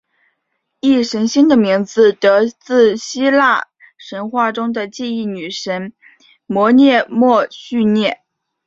[0.79, 3.67] 忆神星的名字得自希腊
[3.99, 5.93] 神话中的记忆女神
[6.47, 8.23] 谟涅摩叙涅。